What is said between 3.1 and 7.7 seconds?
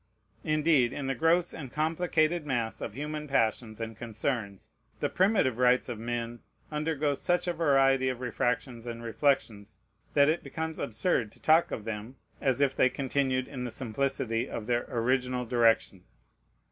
passions and concerns, the primitive rights of men undergo such a